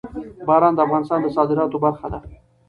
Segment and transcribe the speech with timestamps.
[0.47, 2.19] باران د افغانستان د صادراتو برخه ده.